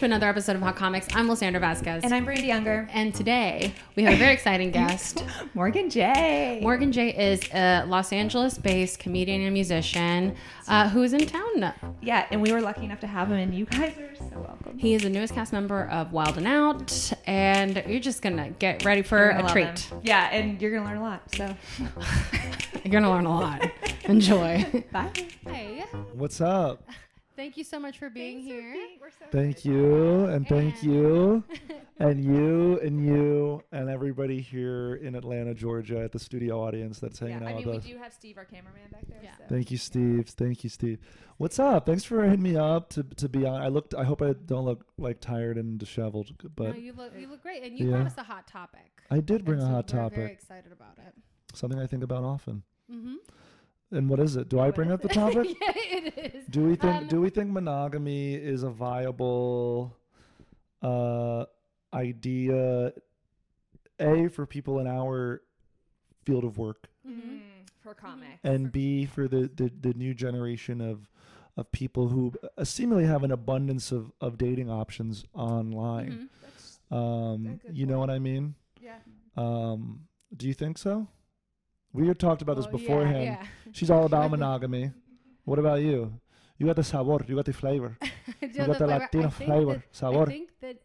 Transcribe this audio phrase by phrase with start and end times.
[0.00, 1.06] to another episode of Hot Comics.
[1.12, 2.04] I'm Lisandra Vazquez.
[2.04, 2.88] And I'm Brandi Unger.
[2.90, 5.22] And today we have a very exciting guest.
[5.54, 6.58] Morgan Jay.
[6.62, 10.34] Morgan Jay is a Los Angeles based comedian and musician
[10.68, 11.74] uh, who's in town.
[12.00, 14.78] Yeah, and we were lucky enough to have him, and you guys are so welcome.
[14.78, 18.48] He is the newest cast member of Wild and Out, and you're just going to
[18.58, 19.80] get ready for a treat.
[19.80, 20.00] him.
[20.02, 21.34] Yeah, and you're going to learn a lot.
[21.34, 21.54] So,
[22.84, 23.70] You're going to learn a lot.
[24.04, 24.82] Enjoy.
[24.90, 25.10] bye.
[25.46, 26.88] Hey, What's up?
[27.40, 28.76] Thank you so much for being here.
[29.32, 31.44] Thank you, and thank And- you,
[31.98, 37.18] and you, and you, and everybody here in Atlanta, Georgia, at the studio audience that's
[37.18, 37.96] hanging Yeah, hanging I out mean, with we us.
[37.96, 39.20] do have Steve, our cameraman, back there.
[39.22, 39.36] Yeah.
[39.38, 39.44] So.
[39.48, 40.28] Thank you, Steve.
[40.28, 40.98] Thank you, Steve.
[41.38, 41.86] What's up?
[41.86, 43.62] Thanks for hitting me up to to be on.
[43.62, 43.94] I looked.
[43.94, 47.42] I hope I don't look like tired and disheveled, but no, you look you look
[47.42, 47.96] great, and you Yeah.
[47.96, 49.00] brought us a hot topic.
[49.10, 51.14] I did bring And a so hot we're topic, Very excited about it.
[51.54, 52.64] something I think about often.
[52.92, 53.14] Mm-hmm.
[53.92, 54.48] And what is it?
[54.48, 55.48] Do I bring up the topic?
[55.60, 56.44] yeah, it is.
[56.48, 59.96] Do we think Um, do we think monogamy is a viable
[60.82, 61.44] uh
[61.92, 62.92] idea
[63.98, 65.42] a for people in our
[66.24, 67.30] field of work Mm-hmm.
[67.30, 67.40] Mm,
[67.82, 68.40] for comics.
[68.44, 71.08] and b for the the, the new generation of
[71.56, 76.28] of people who uh, seemingly have an abundance of of dating options online Mhm.
[76.42, 78.98] That's, um a good you know what i mean yeah.
[79.36, 80.00] um
[80.36, 81.08] do you think so
[81.92, 83.24] we had talked about this beforehand.
[83.24, 84.92] Yeah, she's all about monogamy.
[85.44, 86.12] What about you?
[86.58, 87.96] You got the sabor you got the flavor.
[88.40, 90.76] You got the flavor- latino flavor that- sabor I think that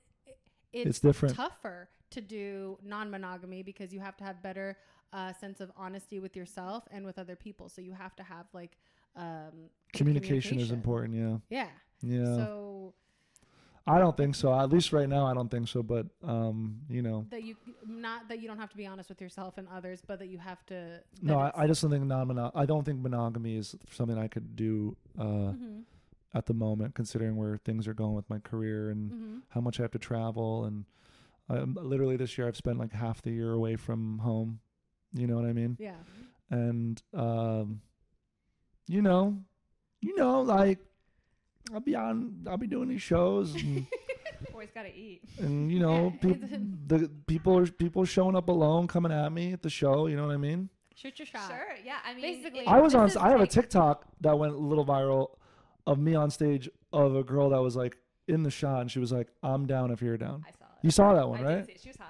[0.73, 1.36] it's, it's different.
[1.36, 4.78] tougher to do non-monogamy because you have to have better
[5.14, 7.69] uh, sense of honesty with yourself and with other people.
[7.69, 8.78] So you have to have like
[9.16, 11.38] um, communication is important yeah.
[11.50, 11.67] Yeah.
[12.02, 12.36] yeah.
[12.36, 12.94] So
[13.88, 17.02] i don't think so at least right now i don't think so but um you
[17.02, 17.55] know that you
[17.86, 20.38] not that you don't have to be honest with yourself and others, but that you
[20.39, 21.00] have to.
[21.22, 24.56] no I, I just don't think non i don't think monogamy is something i could
[24.56, 25.83] do uh Mhm,
[26.34, 29.41] at the moment considering where things are going with my career and mhm.
[29.50, 30.85] how much i have to travel and
[31.50, 34.59] I, literally this year i've spent like half the year away from home
[35.13, 35.94] you know what i mean Yeah.
[36.50, 37.81] and um
[38.88, 39.38] you know
[40.02, 40.79] you know like
[41.74, 43.86] i'll be on i'll be doing these shows and
[44.53, 45.22] Always got to eat.
[45.40, 46.44] and you know Yeah, peop
[46.88, 50.28] the people are people showing up alone coming at me at the show you know
[50.28, 51.50] what i mean Shoot your shot.
[51.50, 51.76] Sure.
[51.84, 51.98] Yeah.
[52.06, 55.31] I mean, Basically, i was on i have a tiktok that went a little viral
[55.88, 57.97] of me on stage of a girl that was like
[58.28, 60.72] in the shot and she was like i'm down if you're down I saw it.
[60.84, 61.82] you saw that one I right Did see it.
[61.82, 62.08] She was hot.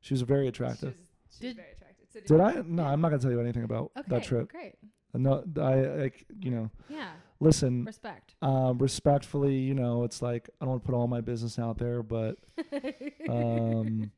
[0.00, 2.06] she was very She attractive was, she was Did- very attractive.
[2.26, 4.06] So did i no i'm not gonna tell you anything about Okay.
[4.08, 4.74] that trip Great.
[5.14, 5.74] no i
[6.04, 7.10] like you know Yeah.
[7.42, 8.34] Listen Respect.
[8.42, 11.76] um respectfully you know it's like i don't want to put all my business out
[11.78, 12.36] there but
[13.28, 14.10] um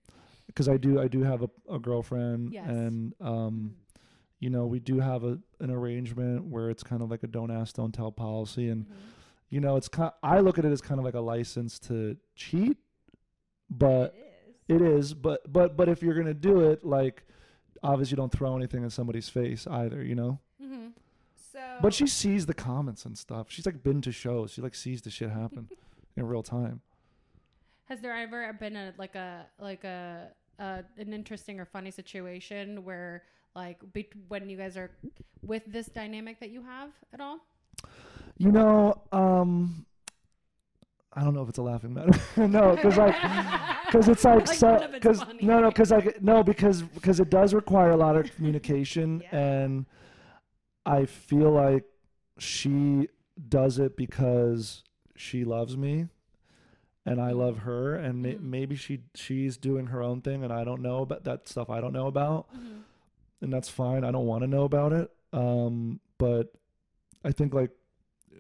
[0.47, 2.69] because i do i do have a, a girlfriend Yes.
[2.69, 3.75] and um
[4.41, 7.51] you know we do have a an arrangement where it's kind of like a don't
[7.51, 8.93] ask don't tell policy and Mhm.
[9.51, 12.17] you know it's kind i look at it as kind of like a license to
[12.37, 12.77] cheat
[13.71, 14.15] but
[14.69, 14.83] it is.
[14.83, 17.23] it is but but but if you're gonna do it like
[17.83, 20.93] obviously don't throw anything in somebody's face either you know Mhm.
[21.55, 21.61] So.
[21.81, 25.01] but she sees the comments and stuff she's like been to shows she like sees
[25.03, 25.69] the shit happen
[26.17, 26.81] in real time
[27.85, 30.29] Has there ever been a like a like a,
[30.59, 33.23] uh an interesting or funny situation where
[33.55, 34.91] like be- when you guys are
[35.43, 37.39] with this dynamic that you have at all?
[38.39, 39.87] You know, um,
[41.13, 42.19] I don't know if it's a laughing matter.
[42.49, 43.15] no, because like,
[43.87, 46.83] because it's like, Like, so, none of it's because no, no, because like, no, because
[46.83, 49.37] because it does require a lot of communication, Yeah.
[49.39, 49.87] and
[50.87, 51.85] I feel like
[52.39, 53.09] she
[53.49, 54.83] does it because
[55.17, 56.09] she loves me,
[57.07, 58.41] and I love her, and may, Mhm.
[58.43, 61.71] maybe she she's doing her own thing, and I don't know about that stuff.
[61.71, 62.81] I don't know about Mm-hmm.
[63.43, 64.05] and that's fine.
[64.05, 65.11] I don't want to know about it.
[65.33, 66.53] Um, but
[67.25, 67.71] I think like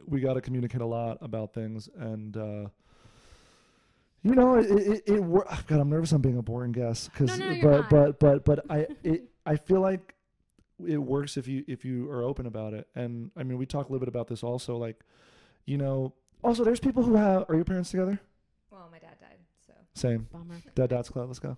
[0.06, 2.68] we got to communicate a lot about things, and uh,
[4.22, 6.12] you know, it it, it wor- God, I'm nervous.
[6.12, 8.86] I'm being a boring guest because, No, no, no, you're but but but but I
[9.04, 10.13] it I feel like
[10.86, 12.88] it works if you if you are open about it.
[12.94, 14.76] And I mean, we talk a little bit about this also.
[14.76, 15.00] Like,
[15.66, 17.44] you know, also there's people who have.
[17.48, 18.20] Are your parents together?
[18.70, 20.26] Well, my dad died, so Same.
[20.32, 20.56] Bummer.
[20.74, 21.28] Dad, dad's club.
[21.28, 21.56] Let's go.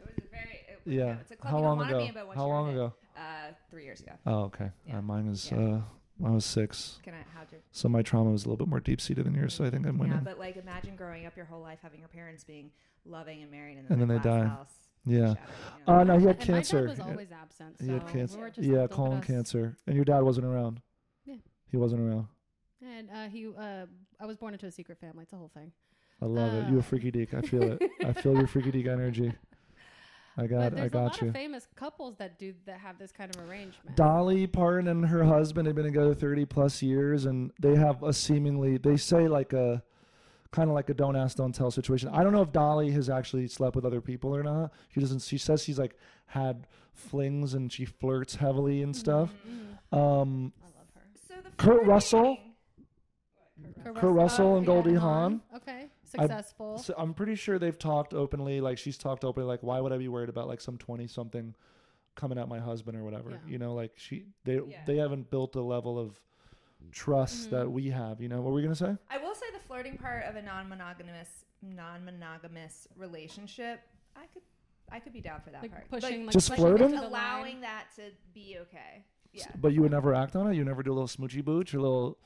[0.00, 0.60] it was a very.
[0.68, 1.04] It, Yeah.
[1.06, 1.16] yeah.
[1.20, 1.98] It's a club How long ago?
[1.98, 2.94] be in, How long in it- ago?
[3.16, 4.12] Uh, three years ago.
[4.26, 4.70] Oh, okay.
[4.86, 4.98] Yeah.
[4.98, 5.50] Uh, mine is.
[5.50, 5.58] Yeah.
[5.58, 5.80] Uh,
[6.24, 6.98] I was six.
[7.02, 7.24] Can I?
[7.36, 7.60] How'd your?
[7.72, 9.54] So my trauma was a little bit more deep seated than yours.
[9.54, 10.14] So I think I'm winning.
[10.16, 12.70] Yeah, but like imagine growing up your whole life having your parents being
[13.04, 14.44] loving and married, and And then, then they die.
[14.46, 15.34] House Yeah.
[15.34, 15.38] shattered.
[15.86, 16.76] Uh, no, he had And cancer.
[16.82, 17.78] My dad was always absent.
[17.78, 18.38] So He had we cancer.
[18.38, 19.76] were just Yeah, colon cancer.
[19.86, 20.80] And your dad wasn't around.
[21.24, 21.36] Yeah.
[21.70, 22.26] He wasn't around.
[22.82, 23.86] And uh, he, uh,
[24.20, 25.22] I was born into a secret family.
[25.24, 25.72] It's a whole thing.
[26.20, 26.68] I love it.
[26.70, 26.80] You Uh.
[26.80, 27.32] a freaky deek.
[27.34, 27.82] I feel it.
[28.04, 29.32] I feel your freaky deek energy.
[30.36, 30.70] I but got.
[30.74, 31.28] there's I got a lot you.
[31.28, 33.96] of famous couples that do that have this kind of arrangement.
[33.96, 38.12] Dolly Parton and her husband have been together 30 plus years, and they have a
[38.12, 39.82] seemingly, they say like a
[40.50, 42.08] kind of like a don't ask, don't tell situation.
[42.10, 44.72] I don't know if Dolly has actually slept with other people or not.
[44.94, 45.20] She doesn't.
[45.22, 45.96] She says she's like
[46.26, 49.32] had flings and she flirts heavily and stuff.
[49.46, 49.96] Mhm.
[49.96, 51.02] Um, I love her.
[51.28, 52.36] So the Kurt Russell?
[52.36, 55.40] flirting- Kurt Russell and yeah, Goldie Hawn.
[55.56, 56.78] Okay, successful.
[56.78, 58.60] So I'm pretty sure they've talked openly.
[58.60, 59.46] Like she's talked openly.
[59.48, 61.54] Like why would I be worried about like some twenty something
[62.14, 63.30] coming at my husband or whatever?
[63.30, 63.36] Yeah.
[63.46, 64.84] You know, like she they Yeah.
[64.86, 66.20] they haven't built a level of
[66.92, 67.72] trust that Mhm.
[67.72, 68.20] we have.
[68.20, 68.96] You know what were we gonna say?
[69.10, 73.80] I will say the flirting part of a non-monogamous non-monogamous relationship,
[74.16, 74.42] I could
[74.90, 75.90] I could be down for that like part.
[75.90, 76.94] pushing, like, Just pushing flirting?
[76.94, 79.04] into allowing that to be okay.
[79.34, 79.44] Yeah.
[79.60, 80.54] But you would never act on it.
[80.56, 82.18] You never do a little smoochy booch, a little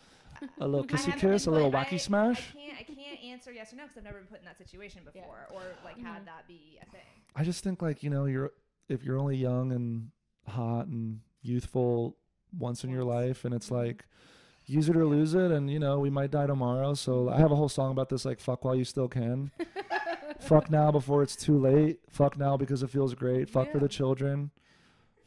[0.60, 2.50] a little kissy kiss, a little put- wacky I- smash.
[2.54, 4.58] I can't I can't answer yes or no because I've never been put in that
[4.58, 5.22] situation Yeah.
[5.22, 6.04] before or like Mhm.
[6.04, 7.00] had that be a thing.
[7.34, 8.52] I just think like you know you're
[8.88, 10.10] if you're only young and
[10.46, 12.16] hot and youthful
[12.56, 13.76] once in your life, and it's Mhm.
[13.76, 14.04] like
[14.72, 16.94] use it or lose it, and you know we might die tomorrow.
[16.94, 19.50] So I have a whole song about this, like fuck while you still can.
[20.40, 22.00] fuck now before it's too late.
[22.10, 23.50] Fuck now because it feels great.
[23.50, 24.50] Fuck for the children.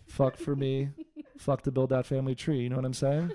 [0.08, 0.90] Fuck for me.
[1.38, 2.62] fuck to build that family tree.
[2.62, 3.32] You know what I'm saying?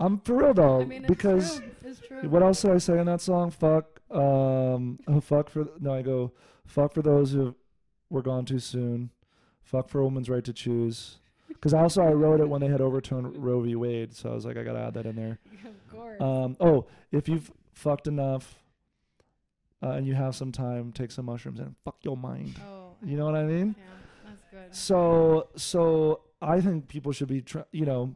[0.00, 1.94] I'm for real though, I mean, it's because true.
[2.20, 2.28] True.
[2.28, 3.50] what else did I say in that song?
[3.50, 4.00] Fuck.
[4.10, 4.98] Um.
[5.08, 5.66] oh, fuck for.
[5.80, 6.32] No, I go.
[6.66, 7.54] Fuck for those who
[8.10, 9.10] were gone too soon.
[9.62, 11.18] Fuck for a woman's right to choose.
[11.48, 13.74] Because also I wrote it when they had overturned Roe v.
[13.76, 15.38] Wade, so I was like, I gotta add that in there.
[15.64, 16.20] of course.
[16.20, 16.56] Um.
[16.60, 18.54] Oh, if you've fucked enough,
[19.82, 22.54] uh, and you have some time, take some mushrooms and fuck your mind.
[22.66, 23.74] oh, You know what I mean?
[23.78, 23.84] yeah,
[24.30, 24.74] that's good.
[24.74, 28.14] So so I think people should be tr- you know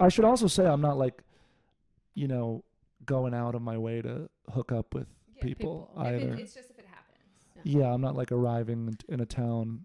[0.00, 1.22] I should also say I'm not like
[2.14, 2.64] you know
[3.06, 6.02] going out of my way to hook up with Yeah, people, people.
[6.04, 6.34] It- either.
[6.34, 7.64] it's just if it happens.
[7.64, 9.84] yeah, I'm not like arriving in, a town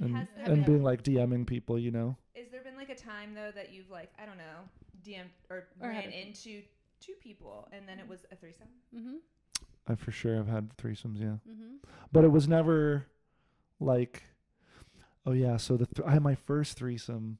[0.00, 2.16] and has there and been, being like DMing people, you know.
[2.34, 4.68] is there been like a time though that you've like I don't know
[5.04, 6.62] DM'd or, Or ran into
[7.00, 8.68] two people and then it was a threesome?
[8.96, 9.16] Mm-hmm.
[9.88, 11.38] I for sure have had threesomes, yeah.
[11.50, 11.76] Mm-hmm.
[12.12, 13.06] But it was never
[13.78, 14.24] like
[15.26, 17.38] oh yeah, so the th- I had my first threesome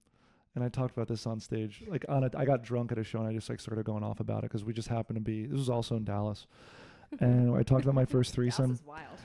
[0.54, 1.82] and I talked about this on stage.
[1.86, 4.02] Like on a, I got drunk at a show and I just like started going
[4.02, 5.46] off about it because we just happened to be.
[5.46, 6.46] This was also in Dallas,
[7.20, 8.66] and I talked about my first threesome.
[8.66, 9.18] Dallas is wild.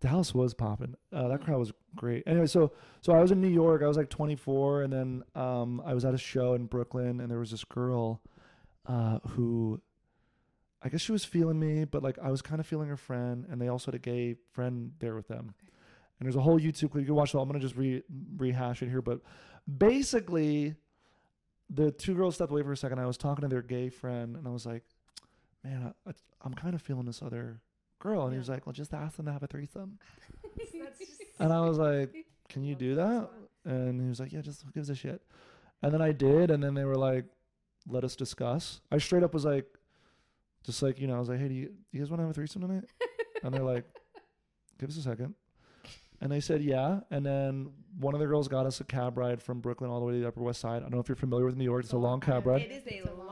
[0.00, 0.94] Dallas was popping.
[1.12, 2.22] Uh, that crowd was great.
[2.26, 3.82] Anyway, so so I was in New York.
[3.82, 7.30] I was like 24, and then um, I was at a show in Brooklyn, and
[7.30, 8.20] there was this girl
[8.86, 9.80] uh, who,
[10.82, 13.46] I guess she was feeling me, but like I was kind of feeling her friend,
[13.50, 15.54] and they also had a gay friend there with them.
[16.18, 17.34] And there's a whole YouTube clip you can watch.
[17.34, 18.02] I'm gonna just re-
[18.36, 19.20] rehash it here, but
[19.78, 20.74] basically,
[21.70, 22.98] the two girls stepped away for a second.
[22.98, 24.84] I was talking to their gay friend, and I was like,
[25.64, 26.12] "Man, I, I,
[26.42, 27.60] I'm kind of feeling this other
[28.06, 29.98] girl." And he was like, "Well, just ask them to have a threesome."
[31.38, 32.14] And I was like,
[32.48, 33.28] "Can you do that?"
[33.64, 35.20] And he was like, "Yeah, just who gives a shit."
[35.82, 37.26] And then I did, and then they were like,
[37.86, 39.66] "Let us discuss." I straight up was like,
[40.64, 42.22] just like you know, I was like, "Hey, do you, do you guys want to
[42.22, 42.84] have a threesome tonight?"
[43.42, 43.84] and they're like,
[44.78, 45.34] "Give us a second.
[46.20, 47.70] And they said, "Yeah." And then
[48.00, 50.20] one of the girls got us a cab ride from Brooklyn all the way to
[50.20, 50.78] the Upper West Side.
[50.78, 52.62] I don't know if you're familiar with New York; it's a oh, long cab ride.
[52.62, 53.25] It is a a long-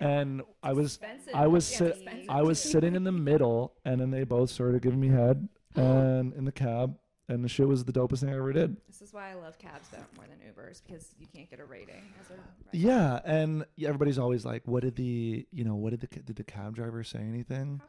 [0.00, 1.34] And I was Expensive.
[1.34, 4.82] I was Yeah, sit- I was sitting in the middle, and then they both started
[4.82, 6.96] giving me head, and in the cab,
[7.28, 8.76] and the shit was the dopest thing I ever did.
[8.88, 11.64] This is why I love cabs though more than Ubers because you can't get a
[11.64, 12.76] rating as a.
[12.76, 16.36] Yeah, and everybody's always like, "What did the you know what did the ca- did
[16.36, 17.80] the cab driver say anything?"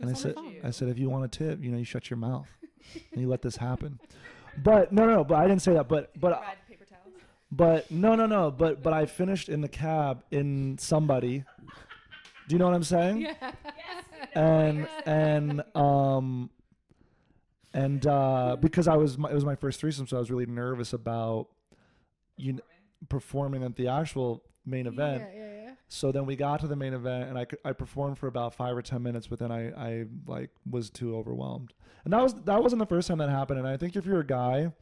[0.00, 0.34] And I said.
[0.64, 2.48] I said, if you want a tip, you know, you shut your mouth
[3.12, 3.98] and you let this happen.
[4.62, 5.24] But no, no, no.
[5.24, 5.88] But I didn't say that.
[5.88, 7.14] But but ride paper towels.
[7.52, 8.50] but no, no, no.
[8.50, 11.44] But but I finished in the cab in somebody.
[12.50, 13.20] Do you know what I'm saying?
[13.20, 13.52] Yeah.
[14.34, 16.50] and and um
[17.72, 20.46] and uh because I was my, it was my first threesome, so I was really
[20.46, 21.46] nervous about
[22.36, 22.62] you kn-
[23.08, 25.22] performing at the actual main event.
[25.32, 25.70] Yeah, yeah, yeah.
[25.86, 28.76] So then we got to the main event, and I I performed for about five
[28.76, 31.72] or ten minutes, but then I I like was too overwhelmed,
[32.04, 33.60] and that was that wasn't the first time that happened.
[33.60, 34.72] And I think if you're a guy,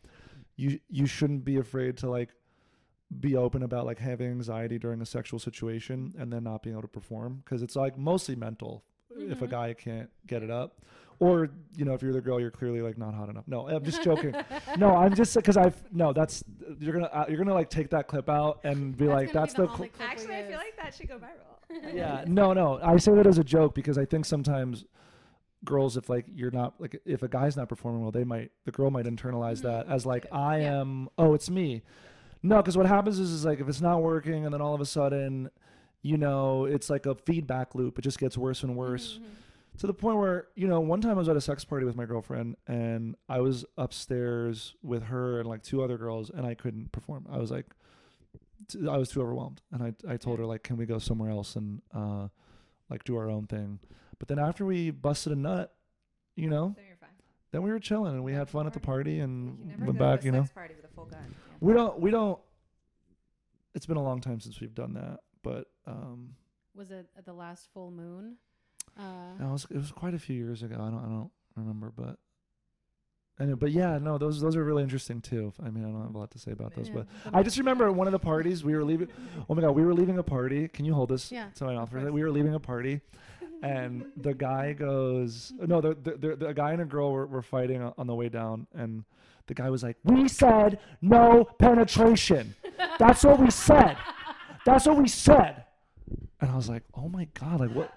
[0.57, 2.31] you you shouldn't be afraid to like
[3.21, 6.83] be open about like having anxiety during a sexual situation and then not being able
[6.83, 8.85] to perform because it's like mostly mental
[9.17, 9.51] if a Mhm.
[9.51, 10.83] guy can't get it up.
[11.21, 13.43] Or you know, if you're the girl, you're clearly like not hot enough.
[13.49, 14.35] No, I'm just joking.
[14.79, 16.13] no, I'm just because I've no.
[16.13, 16.45] That's
[16.79, 19.55] you're gonna uh, you're gonna like take that clip out and be That's like that's
[19.55, 21.95] be the the cl- only clip Actually, I feel like that should go viral.
[21.95, 24.87] yeah no no i say that as a joke because i think sometimes
[25.67, 28.71] girls if like you're not like if a guy's not performing well they might the
[28.71, 30.81] girl might internalize that as like i Yeah.
[30.81, 31.83] am oh it's me
[32.43, 34.81] no because what happens is is like if it's not working and then all of
[34.81, 35.49] a sudden
[36.03, 39.79] you know it's like a feedback loop it just gets worse and worse Mhm.
[39.79, 41.97] to the point where you know one time i was at a sex party with
[41.97, 46.55] my girlfriend and i was upstairs with her and like two other girls and i
[46.55, 47.67] couldn't perform i was like
[48.69, 51.31] t- i was too overwhelmed and i, I told her like can we go somewhere
[51.31, 52.29] else and uh
[52.91, 53.81] like do our own thing.
[54.19, 55.75] But then after we busted a nut,
[56.37, 56.69] you know,
[56.99, 57.11] fine.
[57.53, 60.25] then we were chilling and we had fun at the party and went back.
[60.25, 60.45] You know,
[61.61, 61.91] sex party with a full gun.
[61.91, 61.91] Yeah.
[61.91, 62.39] we don't we don't.
[63.75, 66.35] It's been a long time since we've done that, but um,
[66.75, 68.37] Was it at the last full moon?
[68.99, 69.03] Uh,
[69.39, 70.75] no, it was, it was quite a few years ago.
[70.77, 72.19] I don't I don't remember, but.
[73.41, 75.53] Anyway, but yeah, no, those those are really interesting too.
[75.65, 77.57] I mean, I don't have a lot to say about those, yeah, but I just
[77.57, 79.07] remember one of the parties we were leaving.
[79.49, 80.67] Oh my god, we were leaving a party.
[80.67, 81.31] Can you hold this?
[81.31, 82.09] Yeah, To my mouth of for a second?
[82.11, 82.15] course.
[82.15, 83.01] We were leaving a party,
[83.63, 87.43] and the guy goes, no, the the, the, the guy and a girl were, were
[87.43, 89.05] fighting on the way down, and
[89.49, 92.55] the guy was like, "We said no penetration.
[92.99, 93.97] That's what we said.
[94.65, 95.65] That's what we said."
[96.41, 97.93] And I was like, "Oh my god, like what?"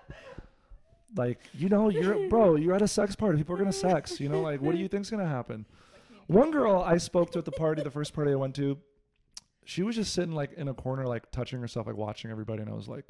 [1.16, 3.38] Like you know, you're bro, you're at a sex party.
[3.38, 4.20] People are gonna sex.
[4.20, 5.66] You know, like what do you think's gonna happen?
[6.28, 8.78] One girl I spoke to at the party, the first party I went to,
[9.66, 12.72] she was just sitting like in a corner, like touching herself, like watching everybody, and
[12.72, 13.06] I was like,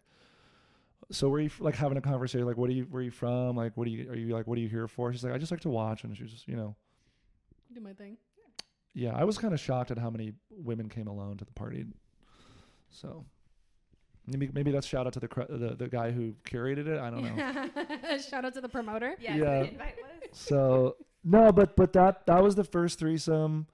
[1.11, 2.45] "So were you like having a conversation?
[2.45, 2.83] Like, what are you?
[2.89, 3.55] Where are you from?
[3.55, 4.09] Like, what do you?
[4.09, 4.47] Are you like?
[4.47, 6.47] What are you here for?" She's like, "I just like to watch," and she's just,
[6.47, 6.75] you know,
[7.73, 8.17] do my thing.
[8.93, 9.15] Yeah.
[9.15, 11.85] I was kind of shocked at how many women came alone to the party.
[12.89, 13.25] So
[14.27, 16.99] maybe maybe that's shout out to the cr- the the guy who curated it.
[16.99, 18.17] I don't know.
[18.29, 19.15] Shout out to the promoter.
[19.19, 19.35] Yeah.
[19.35, 19.59] Yeah.
[19.63, 19.95] The invite
[20.33, 23.67] so no, but but that that was the first threesome,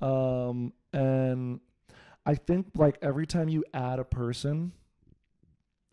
[0.00, 1.60] um, and
[2.26, 4.72] I think like every time you add a person,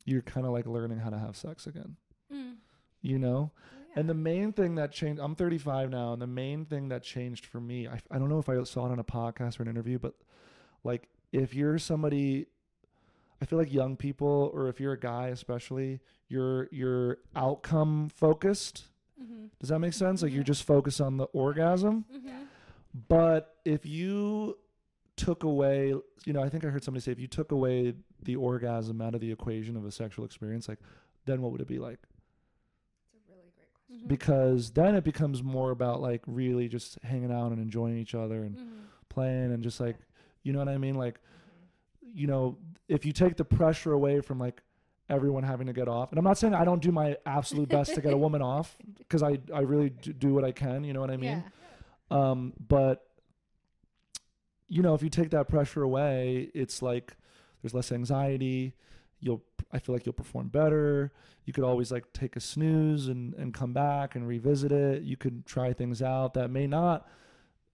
[0.06, 1.96] you're kind of like learning how to have sex again.
[2.34, 2.56] Mm.
[3.02, 3.81] You know, Yeah.
[3.96, 5.22] And the main thing that changed.
[5.22, 8.40] I'm 35 now, and the main thing that changed for me, I I don't know
[8.40, 10.16] if I saw it on a podcast or an interview, but
[10.84, 12.48] like if you're somebody.
[13.44, 18.84] I feel like young people, or if you're a guy especially, you're you're outcome focused.
[19.22, 19.46] Mm-hmm.
[19.60, 20.22] Does that make sense?
[20.22, 22.06] Like you're just focused on the orgasm.
[22.14, 22.44] Mm-hmm.
[23.08, 24.58] But if you
[25.16, 25.94] took away,
[26.26, 27.94] you know, I think I heard somebody say if you took away
[28.24, 30.80] the orgasm out of the equation of a sexual experience, like
[31.26, 32.00] then what would it be like?
[33.14, 33.81] It's a really great question.
[33.94, 34.08] Mm-hmm.
[34.08, 38.44] Because then it becomes more about like really just hanging out and enjoying each other
[38.44, 38.68] and Mm-hmm.
[39.10, 39.98] playing and just like,
[40.44, 40.96] you know what I mean?
[40.96, 42.10] Like, Mhm.
[42.14, 42.58] you know,
[42.88, 44.62] if you take the pressure away from like
[45.10, 47.94] everyone having to get off, and I'm not saying I don't do my absolute best
[47.96, 50.94] to get a woman off because I, I really do, do what I can, you
[50.94, 51.44] know what I mean?
[52.10, 52.30] Yeah.
[52.32, 53.06] Um, but
[54.68, 57.18] you know, if you take that pressure away, it's like
[57.62, 58.74] there's less anxiety.
[59.22, 61.12] You'll, I feel like you'll perform better.
[61.46, 65.04] You could always like take a snooze and and come back and revisit it.
[65.04, 67.08] You could try things out that may not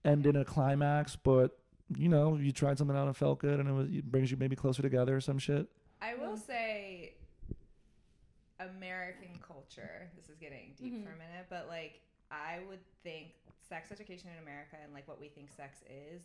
[0.04, 1.58] end in a climax, but
[1.96, 4.36] you know, you tried something out and felt good, and it, was, it brings you
[4.36, 5.66] maybe closer together or some shit.
[6.02, 7.14] I will say,
[8.60, 10.10] American culture.
[10.16, 11.04] This is getting deep Mhm.
[11.04, 12.00] for a minute, but like
[12.30, 13.28] I would think
[13.68, 16.22] sex education in America and like what we think sex is,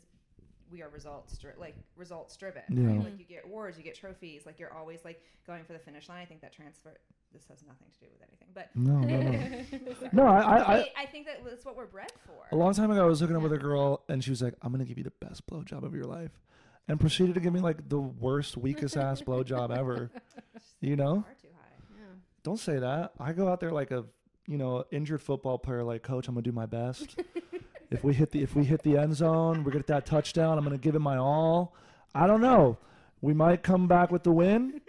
[0.74, 2.64] we are results dri- like results driven.
[2.70, 2.88] Yeah.
[2.88, 3.04] Right?
[3.06, 4.46] Like you get awards, you get trophies.
[4.46, 6.20] Like you're always like going for the finish line.
[6.22, 6.98] I think that transfer.
[7.32, 10.08] This has nothing to do with anything, but No, no, no.
[10.24, 12.34] No, I, I, I, I, I think that that's what we're bred for.
[12.52, 14.54] A long time ago, I was hooking up with a girl, and she was like,
[14.62, 16.32] "I'm gonna give you the best blowjob of your life,"
[16.88, 20.12] and proceeded to give me like the worst, weakest ass blowjob ever.
[20.82, 21.24] You know?
[21.24, 21.98] Far too high.
[21.98, 22.06] Yeah.
[22.44, 23.14] Don't say that.
[23.18, 24.04] I go out there like a,
[24.48, 25.82] you know, injured football player.
[25.82, 27.18] Like, coach, I'm gonna do my best.
[27.94, 30.58] if we hit the if we hit the end zone, we're get that touchdown.
[30.58, 31.76] I'm gonna give it my all.
[32.16, 32.78] I don't know.
[33.22, 34.82] We might come back with the win,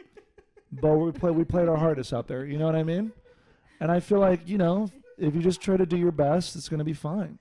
[0.73, 2.47] but we play we played our hardest out there.
[2.47, 3.13] You know what I mean?
[3.79, 6.69] And I feel like you know, if you just try to do your best, it's
[6.69, 7.39] gonna be fine.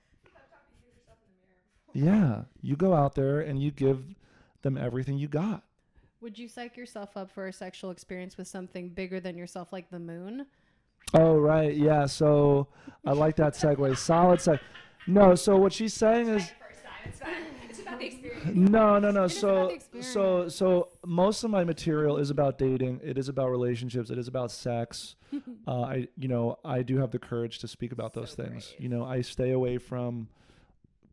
[1.94, 4.02] Yeah, you go out there and you give
[4.62, 5.62] them everything you got.
[6.20, 9.90] Would you psych yourself up for a sexual experience with something bigger than yourself, like
[9.90, 10.46] the moon?
[11.14, 12.06] Oh right, yeah.
[12.06, 12.68] So
[13.06, 13.96] I like that segue.
[13.96, 14.58] Solid seg.
[15.06, 16.50] No, so what she's saying is
[17.04, 17.30] it's fine.
[17.68, 18.46] It's about the experience.
[18.56, 19.24] no, no, no.
[19.24, 23.00] It So so so most of my material is about dating.
[23.04, 24.10] It is about relationships.
[24.10, 25.16] It is about sex.
[25.68, 28.68] uh, I you know I do have the courage to speak about those So things.
[28.68, 28.80] brave.
[28.80, 30.28] You know I stay away from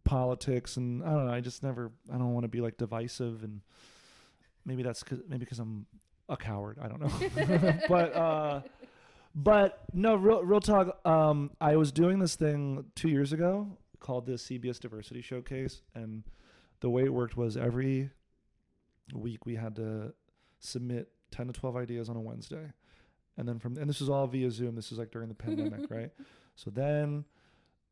[0.04, 1.34] politics and I don't know.
[1.34, 1.92] I just never.
[2.12, 3.62] I don't want to be like divisive and
[4.66, 5.86] maybe that's cause, maybe because I'm
[6.30, 6.78] a coward.
[6.82, 7.74] I don't know.
[7.90, 8.62] but uh,
[9.34, 11.00] but no, real real talk.
[11.06, 16.24] Um, I was doing this thing two years ago called the CBS Diversity Showcase, and
[16.82, 18.10] the way it worked was every
[19.14, 20.14] week we had to
[20.60, 22.74] submit ten to twelve ideas on a Wednesday,
[23.38, 24.76] and then from and this was all via Zoom.
[24.76, 26.12] This is like during the pandemic, right?
[26.56, 27.26] So then.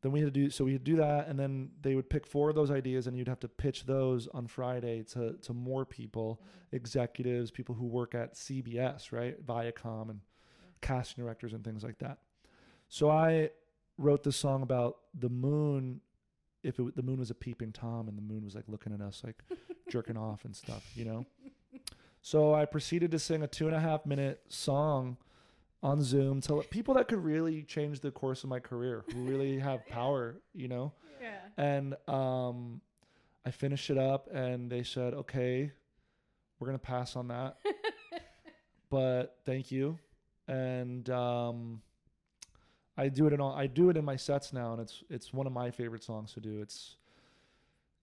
[0.02, 2.08] Then we had to do so we had to do that, and then they would
[2.08, 5.52] pick four of those ideas, and you'd have to pitch those on Friday to to
[5.52, 6.40] more people,
[6.72, 10.20] executives, people who work at CBS, right, Viacom, and
[10.80, 12.18] casting directors and things like that.
[12.88, 13.50] So I
[13.98, 16.00] wrote this song about the moon.
[16.62, 19.00] If it, the moon was a peeping tom and the moon was like looking at
[19.00, 19.42] us, like
[19.88, 21.26] jerking off and stuff, you know.
[22.22, 25.16] So I proceeded to sing a two and a half minute song
[25.82, 29.58] on Zoom to people that could really change the course of my career, who really
[29.60, 30.92] have power, you know.
[31.20, 31.38] Yeah.
[31.56, 32.80] And um,
[33.46, 35.70] I finished it up, and they said, "Okay,
[36.58, 37.56] we're gonna pass on that,
[38.90, 39.98] but thank you."
[40.50, 41.80] And um,
[42.96, 43.54] I do it in all.
[43.54, 46.32] I do it in my sets now, and it's it's one of my favorite songs
[46.34, 46.60] to do.
[46.60, 46.96] It's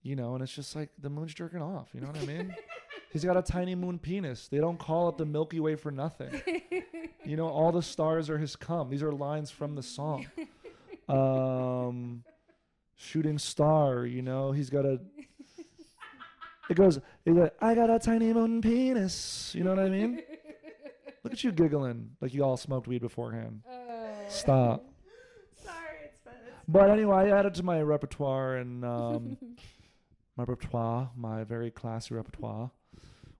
[0.02, 1.88] you know, and it's just like the moon's jerking off.
[1.92, 2.54] You know what I mean?
[3.12, 4.48] He's got a tiny moon penis.
[4.48, 6.42] They don't call it the Milky Way for nothing.
[7.24, 8.88] You know, all the stars are his cum.
[8.88, 10.26] These are lines from the song.
[11.08, 12.22] Um,
[12.96, 14.06] shooting star.
[14.06, 15.00] You know, he's got a.
[16.70, 17.00] It goes.
[17.24, 19.54] He's like, I got a tiny moon penis.
[19.54, 20.22] You know what I mean?
[21.24, 23.62] Look at you giggling like you all smoked weed beforehand.
[23.68, 23.98] Oh.
[24.28, 24.84] Stop.
[25.62, 26.34] Sorry, it's fun.
[26.46, 29.36] It's But anyway, I added to my repertoire and um,
[30.36, 32.70] my repertoire, my very classy repertoire,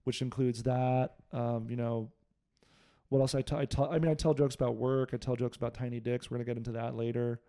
[0.04, 1.14] which includes that.
[1.32, 2.10] Um, you know,
[3.08, 3.58] what else I tell?
[3.58, 3.90] I tell.
[3.90, 5.10] I mean, I tell jokes about work.
[5.12, 6.30] I tell jokes about tiny dicks.
[6.30, 7.40] We're gonna get into that later,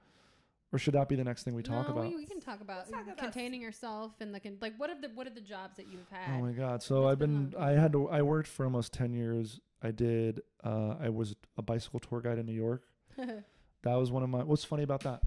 [0.71, 2.09] or should that be the next thing we talk no, about?
[2.09, 4.75] We, we can talk about talk about containing yourself and the con- like.
[4.77, 6.37] What are the what are the jobs that you've had?
[6.37, 6.81] Oh my god!
[6.81, 7.61] So I've been been.
[7.61, 8.09] I had to.
[8.09, 9.59] I worked for almost ten years.
[9.81, 10.41] I did.
[10.63, 12.83] Uh, I was a bicycle tour guide in New York.
[13.83, 14.43] That was one of my.
[14.43, 15.21] What's funny about that?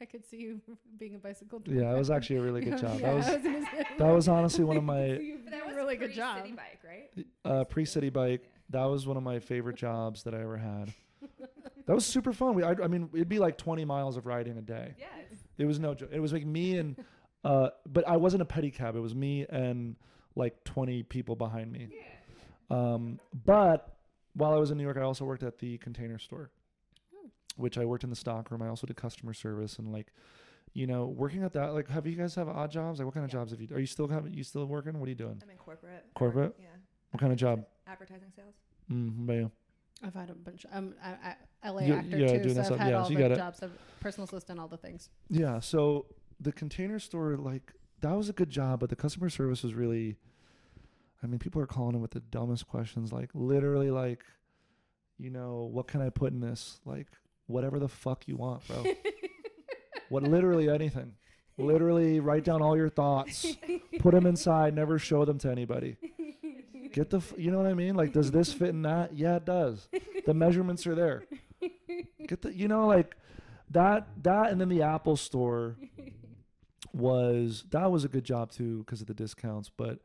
[0.00, 0.60] I could see you
[0.98, 1.58] being a bicycle.
[1.58, 3.00] tour Yeah, it was actually a really good job.
[3.00, 5.66] Yeah, That was I that was honestly one of my see you But doing that
[5.66, 6.36] was a really good pre job.
[6.44, 7.26] City bike, right?
[7.44, 8.48] uh, pre city bike.
[8.70, 10.94] That was one of my favorite jobs that I ever had.
[11.86, 12.54] That was super fun.
[12.54, 14.94] We, I, I mean, it'd be like 20 miles of riding a day.
[14.96, 15.06] Yeah.
[15.28, 16.10] It's, It was no joke.
[16.12, 16.96] It was like me and,
[17.44, 18.94] uh, but I wasn't a pedicab.
[18.94, 19.96] It was me and
[20.36, 21.88] like 20 people behind me.
[21.90, 21.98] yeah.
[22.72, 23.96] Um, but
[24.34, 26.50] while I was in New York, I also worked at the container store,
[27.14, 27.28] Hmm.
[27.56, 28.62] which I worked in the stock room.
[28.62, 30.12] I also did customer service and like,
[30.72, 31.74] you know, working at that.
[31.74, 32.98] Like, have you guys have odd jobs?
[32.98, 33.40] Like, what kind of Yeah.
[33.40, 33.68] jobs have you?
[33.74, 34.98] Are you still have you still working?
[34.98, 35.38] What are you doing?
[35.42, 36.06] I'm in corporate.
[36.14, 36.56] Corporate?
[36.58, 36.66] Yeah.
[37.10, 37.66] What kind of job?
[37.86, 38.54] Advertising sales.
[38.90, 39.50] Mm, what about you?
[40.04, 40.64] I've had a bunch.
[40.72, 42.78] Um, I, I, LA You- actor yeah, too, doing so I've stuff.
[42.78, 43.36] had Yeah, all so you the got it.
[43.36, 43.70] jobs, of
[44.00, 45.10] personal assistant, all the things.
[45.28, 45.60] Yeah.
[45.60, 46.06] So
[46.40, 50.16] the container store, like, that was a good job, but the customer service was really.
[51.22, 54.24] I mean, people are calling him with the dumbest questions, like literally, like,
[55.18, 56.80] you know, what can I put in this?
[56.84, 57.06] Like,
[57.46, 58.84] whatever the fuck you want, bro.
[60.08, 61.14] what literally anything.
[61.58, 63.46] Literally, write down all your thoughts,
[64.00, 65.96] put them inside, never show them to anybody.
[66.92, 67.94] Get the, f- you know what I mean?
[67.94, 69.14] Like, does this fit in that?
[69.14, 69.88] Yeah, it does.
[70.26, 71.24] The measurements are there.
[72.26, 73.16] Get the, you know, like
[73.70, 75.76] that, that, and then the Apple store
[76.92, 79.70] was that was a good job too because of the discounts.
[79.74, 79.98] But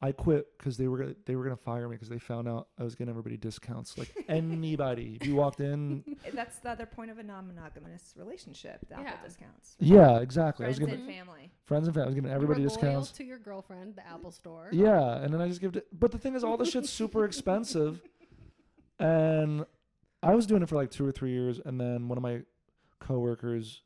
[0.00, 2.68] I quit because they were gonna, they were gonna fire me because they found out
[2.78, 3.98] I was getting everybody discounts.
[3.98, 8.78] Like anybody, if you walked in, That's the other point of a non-monogamous relationship.
[8.88, 9.08] The Yeah.
[9.08, 9.76] Apple discounts.
[9.80, 10.66] yeah, exactly.
[10.66, 11.50] I was Friends gonna and family.
[11.64, 13.10] friends and family, I was giving You everybody were discounts.
[13.12, 14.68] To your girlfriend, the Apple Store.
[14.72, 15.88] Yeah, and then I just give it.
[15.92, 18.00] But the thing is, all the shit's super expensive,
[19.00, 19.64] and
[20.22, 22.42] I was doing it for like two or three years, and then one of my
[23.00, 23.82] coworkers,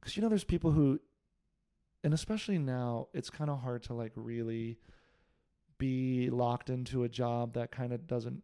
[0.00, 0.98] because you know, there's people who,
[2.04, 4.78] and especially now, it's kind of hard to like really
[5.78, 8.42] be locked into a job that kind of doesn't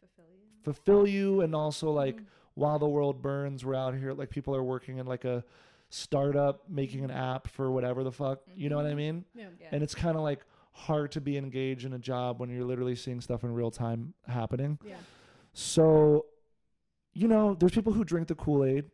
[0.00, 0.62] Fulfill you.
[0.62, 2.24] fulfill you, and also like Mhm.
[2.54, 5.44] while the world burns, we're out here like people are working in like a
[5.90, 8.96] startup making an app for whatever the fuck, you know what I Mhm.
[8.96, 9.24] mean?
[9.34, 9.48] Yeah.
[9.60, 9.68] Yeah.
[9.72, 12.96] and it's kind of like hard to be engaged in a job when you're literally
[12.96, 14.78] seeing stuff in real time happening.
[14.84, 14.96] Yeah.
[15.52, 16.26] So,
[17.12, 18.90] you know, there's people who drink the Kool Aid,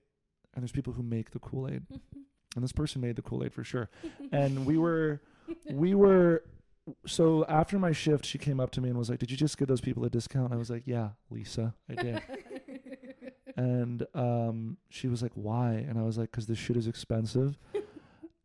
[0.55, 1.87] and there's people who make the Kool Aid,
[2.55, 3.89] and this person made the Kool Aid for sure.
[4.33, 5.23] And we were,
[5.71, 6.45] we were.
[7.07, 9.59] So after my shift, she came up to me and was like, "Did you just
[9.59, 12.23] give those people a discount?" And I was like, "Yeah, Lisa, I did."
[13.57, 17.59] and um, she was like, "Why?" And I was like, "Cause this shit is expensive,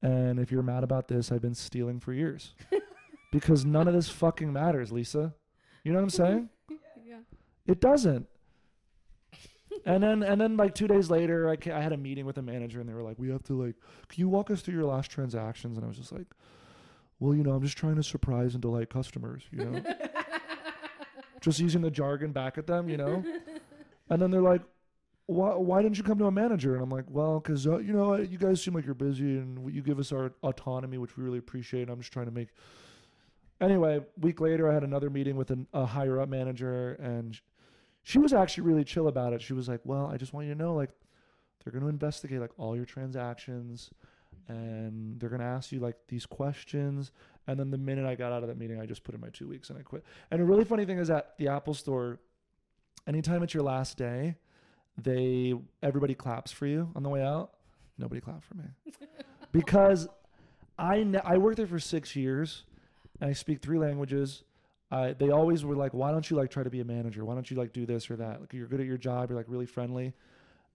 [0.01, 2.53] and if you're mad about this, I've been stealing for years,
[3.31, 5.34] because none of this fucking matters, Lisa.
[5.84, 6.49] You know what I'm saying?
[7.05, 7.19] yeah.
[7.65, 8.27] It doesn't."
[9.86, 12.41] And then, and then, like two days later, I, I had a meeting with a
[12.41, 13.75] manager, and they were like, "We have to like,
[14.10, 16.27] can you walk us through your last transactions?" And I was just like,
[17.19, 19.84] "Well, you know, I'm just trying to surprise and delight customers, you know,
[21.41, 23.23] just using the jargon back at them, you know."
[24.10, 24.62] And then they're like,
[25.28, 26.73] why, why didn't you come to a manager?
[26.75, 29.73] And I'm like, well, because, uh, you know, you guys seem like you're busy and
[29.73, 31.89] you give us our autonomy, which we really appreciate.
[31.89, 32.49] I'm just trying to make.
[33.60, 37.39] Anyway, week later, I had another meeting with an, a higher up manager, and
[38.04, 39.41] she was actually really chill about it.
[39.41, 40.91] She was like, well, I just want you to know, like,
[41.63, 43.89] they're going to investigate, like, all your transactions,
[44.47, 47.12] and they're going to ask you, like, these questions.
[47.47, 49.29] And then the minute I got out of that meeting, I just put in my
[49.29, 50.03] two weeks and I quit.
[50.31, 52.19] And a really funny thing is at the Apple store,
[53.08, 54.36] anytime it's your last day,
[54.97, 55.53] they
[55.84, 57.51] everybody claps for you on the way out.
[57.97, 58.65] Nobody clapped for me
[59.51, 60.08] because
[60.77, 62.63] I ne- I worked there for six years,
[63.19, 64.43] and I speak three languages.
[64.91, 67.25] I they always were like, why don't you like try to be a manager?
[67.25, 68.39] Why don't you like do this or that?
[68.39, 69.29] Like you're good at your job.
[69.29, 70.13] You're like really friendly.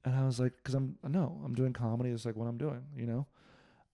[0.05, 2.11] And I was like, because I'm no, I'm doing comedy.
[2.11, 3.27] It's like what I'm doing, you know.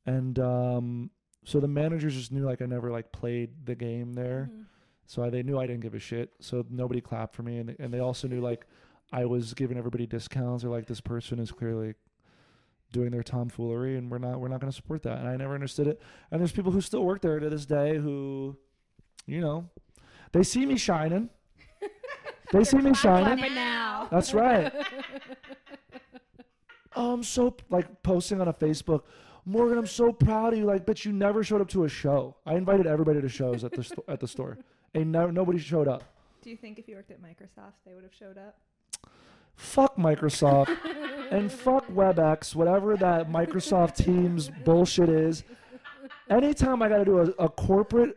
[0.06, 1.10] And um,
[1.44, 4.50] so the managers just knew like I never like played the game there.
[4.52, 4.64] Mhm.
[5.06, 6.32] So I, they knew I didn't give a shit.
[6.40, 8.66] So nobody clapped for me, and they, and they also knew like
[9.12, 10.64] I was giving everybody discounts.
[10.64, 11.94] Or like this person is clearly
[12.92, 15.18] doing their tomfoolery, and we're not we're not going to support that.
[15.18, 16.00] And I never understood it.
[16.30, 18.56] And there's people who still work there to this day who,
[19.26, 19.68] you know,
[20.32, 21.30] they see me shining.
[22.52, 23.54] they see me shining.
[23.54, 24.08] Now.
[24.10, 24.72] That's right.
[26.94, 29.02] Oh, I'm so like posting on a Facebook.
[29.48, 30.64] Morgan, I'm so proud of you.
[30.64, 32.36] Like, but you never showed up to a show.
[32.44, 34.58] I invited everybody to shows at the sto- at the store,
[34.94, 36.02] and no, nobody showed up.
[36.42, 38.58] Do you think if you worked at Microsoft, they would have showed up?
[39.54, 40.76] Fuck Microsoft
[41.30, 45.44] and fuck WebEx, whatever that Microsoft Teams bullshit is.
[46.28, 48.16] Anytime I got to do a, a corporate,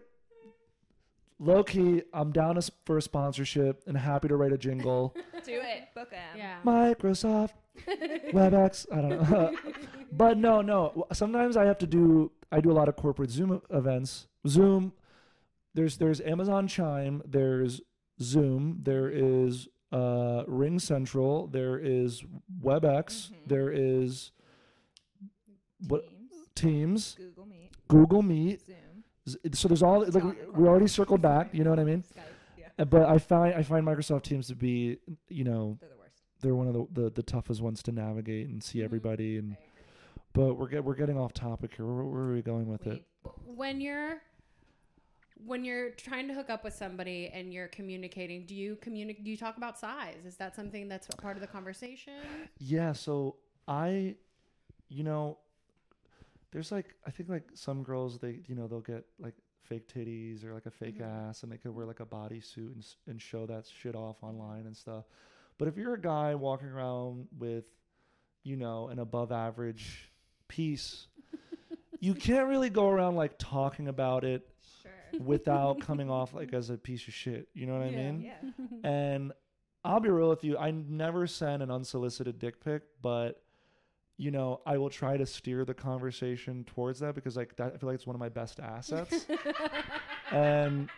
[1.39, 5.15] low key, I'm down as- for a sponsorship and happy to write a jingle.
[5.45, 5.87] Do it.
[5.95, 6.37] Book them.
[6.37, 6.57] Yeah.
[6.65, 7.51] Microsoft,
[8.33, 9.55] WebEx, I don't know.
[10.11, 11.05] but no, no.
[11.13, 12.31] Sometimes I have to do.
[12.51, 14.27] I do a lot of corporate Zoom events.
[14.47, 14.93] Zoom.
[15.73, 17.21] There's there's Amazon Chime.
[17.25, 17.81] There's
[18.21, 18.79] Zoom.
[18.83, 21.47] There is uh, Ring Central.
[21.47, 22.23] There is
[22.61, 23.31] WebEx.
[23.31, 23.33] Mhm.
[23.47, 24.31] There is
[25.87, 26.03] what
[26.55, 28.61] Teams, Teams, Google Meet, Google Meet.
[28.65, 31.49] Zoom, So there's all like we, we already circled back.
[31.53, 32.03] You know what I mean?
[32.03, 32.21] Skype.
[32.77, 34.97] Yeah, But I find I find Microsoft Teams to be
[35.29, 36.21] you know they're the worst.
[36.41, 38.85] they're one of the, the, the toughest ones to navigate and see Mhm.
[38.85, 39.55] everybody and.
[40.33, 43.03] But we're get, we're getting off topic here where, where are we going with it
[43.45, 44.21] when you're
[45.45, 49.23] when you're trying to hook up with somebody and you're communicating, do you communicate?
[49.23, 50.25] Do you talk about size?
[50.25, 52.13] Is that something that's part of the conversation?
[52.57, 53.35] yeah so
[53.67, 54.15] i
[54.89, 55.37] you know
[56.51, 60.43] there's like i think like some girls they you know they'll get like fake titties
[60.43, 61.29] or like a fake Mhm.
[61.29, 64.65] ass and they could wear like a bodysuit and, and show that shit off online
[64.65, 65.05] and stuff
[65.59, 67.65] but if you're a guy walking around with
[68.43, 70.08] you know an above average
[70.49, 71.07] piece
[72.01, 74.47] you can't really go around like talking about it
[74.81, 75.21] Sure.
[75.21, 77.49] without coming off like as a piece of shit.
[77.53, 78.21] You know what I mean?
[78.21, 78.49] Yeah.
[78.89, 79.33] And
[79.83, 80.57] I'll be real with you.
[80.57, 83.41] I never send an unsolicited dick pic, but
[84.17, 87.77] you know, I will try to steer the conversation towards that because like that I
[87.77, 89.25] feel like it's one of my best assets.
[90.31, 90.89] and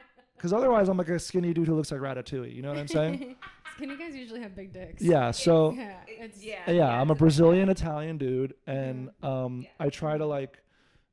[0.42, 2.52] because otherwise I'm like a skinny dude who looks like Ratatouille.
[2.56, 3.36] You know what I'm saying?
[3.76, 5.02] Skinny guys usually have big dicks.
[5.04, 5.30] yeah.
[5.30, 5.94] So Yeah.
[6.08, 6.70] It's yeah.
[6.72, 9.70] yeah, I'm a Brazilian Italian dude, and um, Yeah.
[9.80, 10.58] I try to like,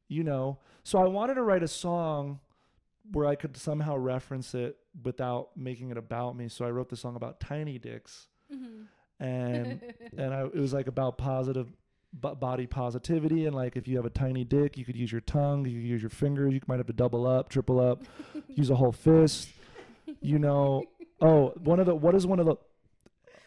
[0.09, 2.41] you know, so I wanted to write a song
[3.13, 6.49] where I could somehow reference it without making it about me.
[6.49, 8.87] So I wrote the song about tiny dicks, Mhm.
[9.21, 9.83] and
[10.17, 11.69] and I, it was like about positive
[12.21, 15.21] b- body positivity, and like if you have a tiny dick, you could use your
[15.21, 18.03] tongue, you could use your fingers, you might have to double up, triple up,
[18.49, 19.49] use a whole fist,
[20.21, 20.85] you know.
[21.21, 22.57] Oh, one of the what is one of the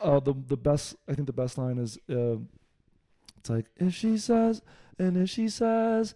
[0.02, 2.38] oh the the best I think the best line is uh,
[3.38, 4.62] it's like if she says
[5.00, 6.14] and if she says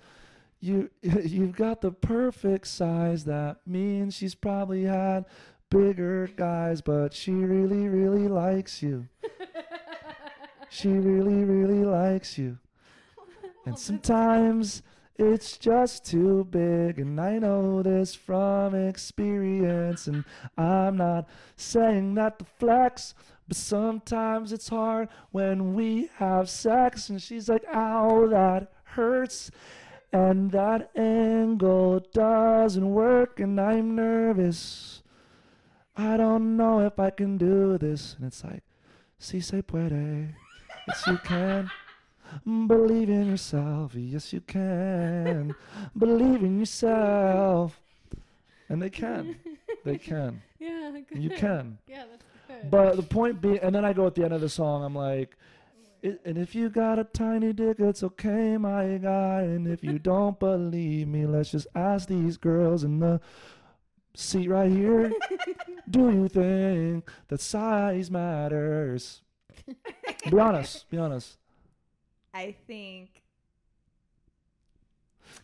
[0.60, 5.26] you you've got the perfect size that means she's probably had
[5.70, 9.08] bigger guys but she really really likes you
[10.76, 12.58] she really really likes you.
[13.66, 14.84] And sometimes
[15.18, 20.26] it's just too big and I know this from experience and
[20.58, 23.16] I'm not saying that to flex
[23.48, 29.52] but sometimes it's hard when we have sex and she's like ow that hurts
[30.12, 35.04] and that angle doesn't work and I'm nervous.
[35.96, 38.16] I don't know if I can do this.
[38.18, 38.64] And it's like
[39.18, 40.36] si se puede
[40.88, 41.70] yes you can
[42.44, 43.94] Believe in yourself.
[43.96, 45.56] Yes, you can.
[45.98, 47.80] Believe in yourself.
[48.68, 49.38] And they can.
[49.84, 50.42] They can.
[50.60, 50.92] yeah.
[51.08, 51.22] Good.
[51.24, 51.78] You can.
[51.88, 52.72] Yeah, that's good.
[52.72, 54.96] But the point being, and then I go at the end of the song, I'm
[54.96, 55.38] like,
[56.04, 59.42] "I- and if you got a tiny dick, it's okay, my guy.
[59.44, 63.22] And if you don't believe me, let's just ask these girls in the
[64.16, 65.14] seat right here.
[65.90, 69.22] Do you think that size matters?
[70.32, 70.90] Be honest.
[70.90, 71.38] Be honest.
[72.34, 73.10] I think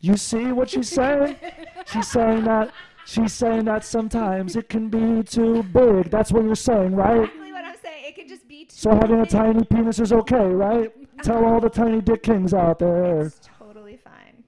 [0.02, 1.38] You see what she's saying?
[1.86, 2.72] She's saying that
[3.06, 6.10] she's saying that sometimes it can be too big.
[6.10, 7.24] That's what you're saying, right?
[7.24, 8.04] exactly what I'm saying.
[8.08, 10.92] It could just be too So having a tiny penis is okay, right?
[11.24, 13.22] Tell all the tiny dick kings out there.
[13.22, 14.44] It's totally fine.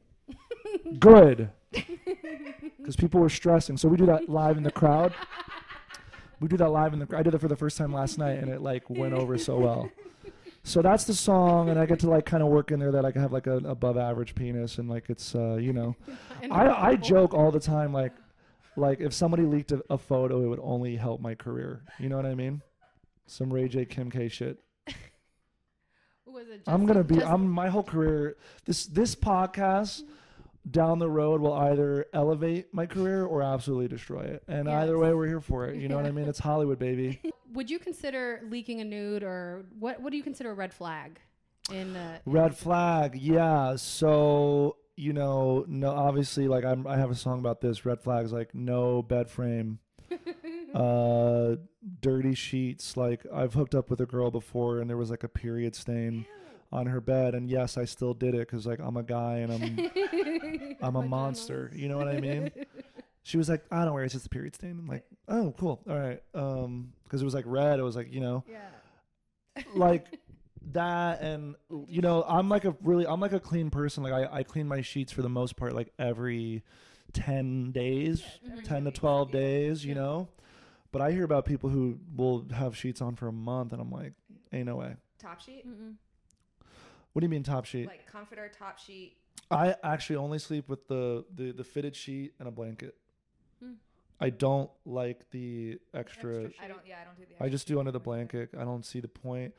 [1.00, 1.50] Good.
[2.78, 3.78] Because people were stressing.
[3.78, 5.14] So we do that live in the crowd.
[6.44, 7.08] We do that live in the.
[7.16, 9.58] I did it for the first time last night, and it like went over so
[9.58, 9.90] well.
[10.66, 13.04] So that's the song, and I get to like kind of work in there that
[13.04, 15.94] I can have like an above average penis, and like it's uh, you know,
[16.52, 18.14] I I joke all the time like
[18.78, 21.82] like if somebody leaked a, a photo, it would only help my career.
[22.00, 22.62] You know what I mean?
[23.26, 24.58] Some Ray J Kim K shit.
[26.26, 27.22] Was it I'm gonna be.
[27.22, 28.38] I'm my whole career.
[28.64, 30.04] This this podcast
[30.70, 34.44] down the road will either elevate my career or absolutely destroy it.
[34.48, 35.78] And either way, we're here for it.
[35.78, 36.28] You know what I mean?
[36.28, 37.22] It's Hollywood, baby.
[37.54, 40.02] Would you consider leaking a nude, or what?
[40.02, 41.20] What do you consider a red flag?
[41.72, 43.76] In uh, Red flag, yeah.
[43.78, 47.86] So you know, no, obviously, like I'm, I have a song about this.
[47.86, 49.80] Red flags, like no bed frame,
[50.74, 51.56] uh,
[52.02, 52.98] dirty sheets.
[52.98, 56.26] Like I've hooked up with a girl before, and there was like a period stain
[56.74, 59.54] on her bed, and yes, I still did it because like I'm a guy and
[59.54, 61.72] I'm, I'm a monster.
[61.74, 62.52] You know what I mean?
[63.22, 64.72] She was like, I don't worry, it's just a period stain.
[64.80, 66.22] I'm like, oh, cool, all right.
[66.34, 67.80] Um, because it was like red.
[67.80, 69.64] It was like you know, yeah.
[69.76, 70.20] like
[70.72, 71.56] that and
[71.90, 74.66] you know i'm like a really i'm like a clean person like i, I clean
[74.66, 76.64] my sheets for the most part like every
[77.12, 79.40] 10 days Every 10 two to 12 yeah.
[79.42, 80.02] days you Yeah.
[80.02, 80.30] know
[80.94, 83.92] but i hear about people who will have sheets on for a month and i'm
[83.92, 84.14] like
[84.54, 85.96] ain't no way Top sheet, Mm-mm.
[87.14, 89.16] What do you mean top sheet like comforter, top sheet.
[89.52, 92.96] i actually only sleep with the the, the fitted sheet and a blanket
[93.64, 93.74] Hmm.
[94.20, 96.80] i don't like the extra, Extra I don't.
[96.86, 97.44] Yeah, I don't do the.
[97.44, 99.54] i just do under the blanket i don't see the point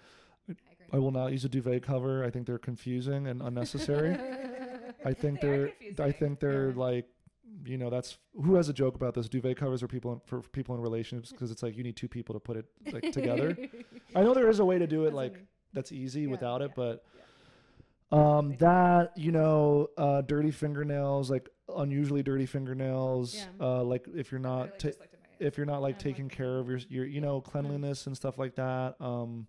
[0.50, 4.16] I i will not use a duvet cover i think they're confusing and unnecessary
[5.06, 6.06] I think They are they're.
[6.06, 6.76] I think they're Yeah.
[6.88, 7.06] like,
[7.66, 9.28] you know, that's who has a joke about this.
[9.28, 12.08] Duvet covers are people in, for people in relationships because it's like you need two
[12.08, 13.54] people to put it like together.
[14.16, 15.34] I know there is a way to do it That's like
[15.74, 17.04] that's easy Yeah, without it, yeah, but
[18.14, 23.46] um, that you know, uh, dirty fingernails, like unusually dirty fingernails, Yeah.
[23.66, 25.96] uh, like if you're not literally ta- just looked at my if you're not like
[25.96, 26.36] I taking that.
[26.36, 27.50] care of your your you know Mm-hmm.
[27.50, 28.94] cleanliness and stuff like that.
[29.00, 29.46] Um,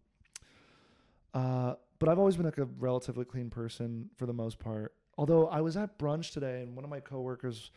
[1.34, 4.94] uh, but I've always been like a relatively clean person for the most part.
[5.18, 7.72] Although I was at brunch today and one of my coworkers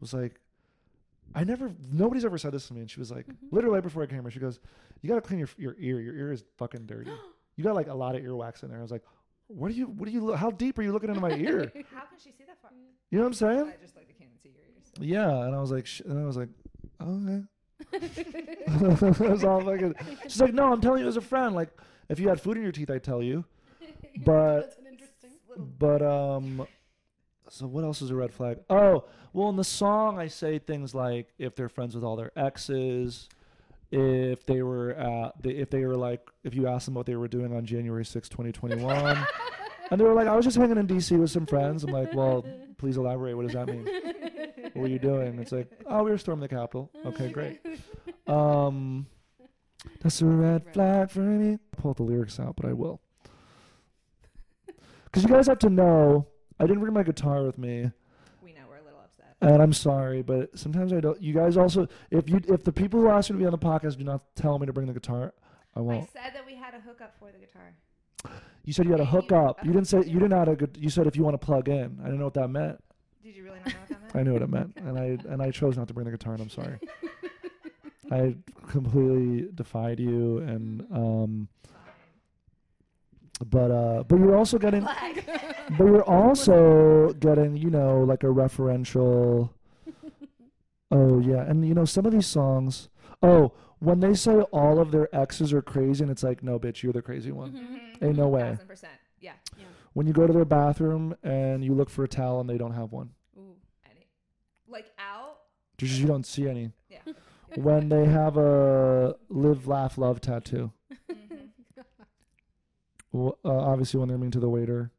[0.00, 0.40] was like,
[1.34, 2.80] I never, nobody's ever said this to me.
[2.82, 3.36] And she was like, Mhm.
[3.50, 4.60] literally right before I came here, she goes,
[5.00, 6.00] You got to clean your, your ear.
[6.00, 7.10] Your ear is fucking dirty.
[7.56, 8.78] You got like a lot of earwax in there.
[8.80, 9.04] I was like,
[9.48, 11.70] What are you, what are you, how deep are you looking into my ear?
[11.94, 12.70] How can she see that far?
[13.10, 13.72] You know what I'm saying?
[13.78, 14.90] I just like can't see your ears.
[15.00, 15.44] Yeah.
[15.46, 16.48] And I was like, sh- and I was like,
[17.00, 17.42] Okay.
[19.22, 21.54] I was all fucking, she's like, No, I'm telling you as a friend.
[21.54, 21.68] Like,
[22.08, 23.44] if you had food in your teeth, I'd tell you.
[24.24, 25.30] But- That's an interesting.
[25.78, 26.66] But um
[27.48, 28.58] so what else is a red flag?
[28.70, 32.32] Oh, well in the song I say things like if they're friends with all their
[32.36, 33.28] exes,
[33.94, 37.28] if they were they, if they were like if you asked them what they were
[37.28, 39.18] doing on January sixth, 2021
[39.90, 41.84] and they were like I was just hanging in DC with some friends.
[41.84, 42.44] I'm like, "Well,
[42.78, 43.34] please elaborate.
[43.34, 43.86] What does that mean?
[44.72, 47.60] What were you doing?" It's like, "Oh, we were storming the Capitol." Okay, great.
[48.26, 49.06] Um
[50.00, 51.58] that's a red flag for me.
[51.76, 53.00] Pull the lyrics out, but I will.
[55.04, 56.26] Because you guys have to know,
[56.58, 57.90] I didn't bring my guitar with me,
[58.42, 59.33] We know we're a little upset.
[59.52, 61.20] And I'm sorry, but sometimes I don't.
[61.20, 63.58] You guys also, if you, if the people who ask you to be on the
[63.58, 65.34] podcast do not tell me to bring the guitar,
[65.74, 66.08] I won't.
[66.16, 67.74] I said that we had a hookup for the guitar.
[68.64, 69.30] You said you had a hookup.
[69.30, 69.62] you- hook up.
[69.62, 70.76] a You didn't say you didn't add a good.
[70.80, 71.98] You said if you want to plug in.
[72.00, 72.82] I didn't know what that meant.
[73.22, 74.16] Did you really not know what that meant?
[74.16, 76.32] I knew what it meant, and I and I chose not to bring the guitar,
[76.34, 76.78] and I'm sorry.
[78.10, 78.36] I
[78.68, 81.48] completely defied you, and um,
[83.46, 84.82] but uh, but you're also getting.
[85.78, 89.50] But you're also getting, you know, like a referential.
[90.90, 92.88] Oh yeah, and you know some of these songs.
[93.22, 96.82] Oh, when they say all of their exes are crazy, and it's like, no, bitch,
[96.82, 97.52] you're the crazy one.
[97.52, 98.06] Mhm.
[98.06, 98.42] Ain't no way.
[98.42, 98.92] Thousand percent.
[99.20, 99.32] Yeah.
[99.56, 99.64] yeah.
[99.94, 102.74] When you go to their bathroom and you look for a towel and they don't
[102.74, 103.56] have one, Ooh.
[103.90, 104.06] Any.
[104.68, 105.38] Like out.
[105.78, 106.70] just you don't see any.
[106.88, 106.98] Yeah.
[107.56, 110.70] When they have a live, laugh, love tattoo.
[111.10, 111.23] Mhm.
[113.14, 114.90] Well, uh, obviously, when they're mean to the waiter.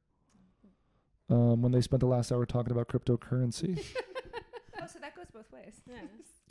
[1.30, 3.84] Um, when they spent the last hour talking about cryptocurrency.
[4.82, 5.74] Oh, so that goes both ways.
[5.88, 6.04] Yes.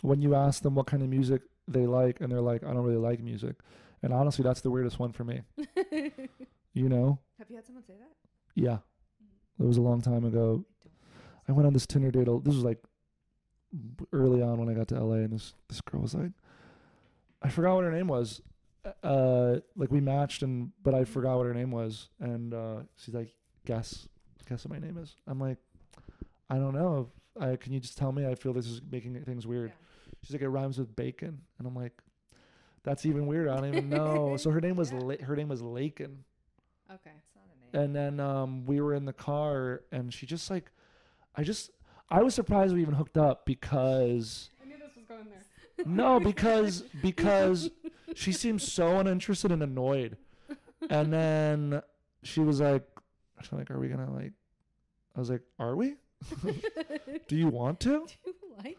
[0.03, 2.83] when you ask them what kind of music they like and they're like i don't
[2.83, 3.55] really like music
[4.03, 5.42] and honestly that's the weirdest one for me
[6.72, 8.11] you know Have you had someone say that?
[8.61, 8.79] yeah
[9.61, 10.64] it was a long time ago
[11.48, 12.83] i went on this tinder date this was like
[14.12, 16.33] early on when i got to la and this this girl was like
[17.40, 18.42] i forgot what her name was
[19.03, 23.14] uh like we matched and but i forgot what her name was and uh she's
[23.14, 24.09] like guess
[24.49, 25.57] guess what my name is i'm like
[26.51, 27.09] i don't know
[27.40, 29.77] I, can you just tell me i feel this is making things weird Yeah.
[30.23, 31.92] She's like, it rhymes with bacon, and I'm like,
[32.83, 33.51] that's even weirder.
[33.51, 34.37] I don't even know.
[34.38, 35.01] So her name was Yeah.
[35.01, 36.25] La- her name was Lakin,
[36.90, 37.11] Okay.
[37.18, 37.85] It's not a name.
[37.85, 40.70] and then um, we were in the car, and she just like,
[41.37, 41.73] I just,
[42.09, 45.85] I was surprised we even hooked up because I knew this was going there.
[45.87, 47.68] no, because because
[48.14, 50.16] she seemed so uninterested and annoyed,
[50.90, 51.83] and then
[52.22, 52.87] she was like,
[53.42, 54.33] she's like, are we gonna like?
[55.16, 55.94] I was like, are we?
[57.29, 58.07] Do you want to?
[58.07, 58.79] Do you like?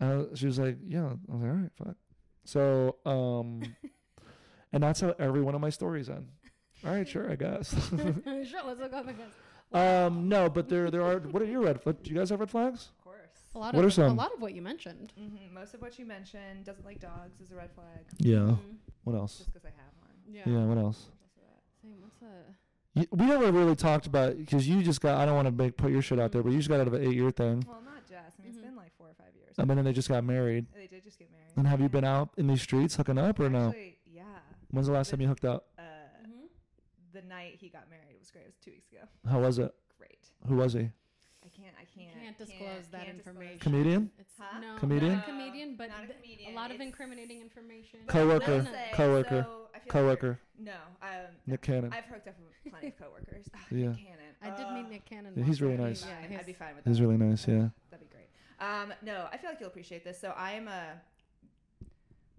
[0.00, 1.06] Uh, she was like, yeah.
[1.06, 1.96] I was like, all right, fuck.
[2.44, 3.62] So, um,
[4.72, 6.28] and that's how every one of my stories end.
[6.86, 7.74] All right, sure, I guess.
[7.90, 9.28] sure, let's look up again.
[9.72, 11.18] um, no, but there, there are.
[11.18, 11.98] What are your red flags?
[12.02, 12.90] Do you guys have red flags?
[13.48, 13.54] Of course.
[13.54, 14.12] A lot What of are some?
[14.12, 15.12] a lot of what you mentioned.
[15.18, 18.04] hmm Most of what you mentioned doesn't like dogs is a red flag.
[18.18, 18.36] Yeah.
[18.38, 18.76] Mhm.
[19.04, 19.38] What else?
[19.38, 20.10] Just because I have one.
[20.26, 20.42] Yeah.
[20.46, 20.64] Yeah.
[20.66, 21.08] What else?
[21.82, 22.54] Same, what's that?
[22.94, 25.18] Y- We never really talked about because you just got.
[25.18, 26.88] I don't want to make put your shit out there, but you just got out
[26.88, 27.64] of an eight-year thing.
[27.66, 28.38] Well, not just.
[28.38, 29.54] I mean, it's been like four or five years.
[29.58, 30.66] I mean, and they just got married.
[30.74, 31.52] They did just get married.
[31.56, 33.68] And have you been out in these streets hooking up or no?
[33.68, 34.22] Actually, yeah.
[34.70, 35.68] When's the last time you hooked up?
[35.78, 35.82] Uh,
[36.26, 36.48] Mhm.
[37.12, 38.42] the night he got married It was great.
[38.42, 39.02] It was two weeks ago.
[39.28, 39.72] How was it?
[39.96, 40.18] Great.
[40.46, 40.90] Who was he?
[41.98, 42.12] I can't.
[42.14, 42.24] Can't.
[42.24, 43.58] can't disclose that can't information.
[43.58, 43.60] that.
[43.64, 44.10] Comedian?
[44.18, 44.60] It's Huh?
[44.60, 45.12] no, Comedian?
[45.14, 46.52] not a comedian, but Not a th- comedian.
[46.52, 48.00] a lot of incriminating information.
[48.06, 48.64] But I will Coworker.
[48.70, 49.42] say, Coworker.
[49.42, 50.38] so I like Coworker.
[50.58, 51.08] No, um,
[51.46, 51.92] Nick Cannon.
[51.92, 53.48] I've hooked up with plenty of coworkers.
[53.54, 53.88] Ugh, Yeah.
[53.88, 54.34] Nick Cannon.
[54.42, 55.32] I did meet Nick Cannon.
[55.36, 56.04] Yeah, he's really nice.
[56.06, 57.46] Yeah, he's- I'd be fine with He's really nice.
[57.48, 57.68] Yeah.
[57.90, 58.28] That'd be great.
[58.60, 60.20] Um, no, I feel like you'll appreciate this.
[60.20, 61.00] So I am a